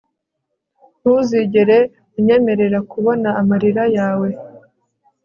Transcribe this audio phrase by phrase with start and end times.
[0.99, 1.77] ntuzigera
[2.17, 4.29] unyemerera kubona amarira yawe